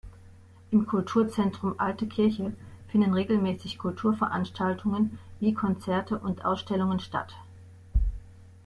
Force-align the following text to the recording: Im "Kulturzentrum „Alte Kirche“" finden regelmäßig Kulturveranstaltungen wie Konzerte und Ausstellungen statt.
Im 0.71 0.87
"Kulturzentrum 0.87 1.75
„Alte 1.77 2.07
Kirche“" 2.07 2.53
finden 2.87 3.13
regelmäßig 3.13 3.77
Kulturveranstaltungen 3.77 5.19
wie 5.39 5.53
Konzerte 5.53 6.17
und 6.17 6.43
Ausstellungen 6.43 6.99
statt. 6.99 7.35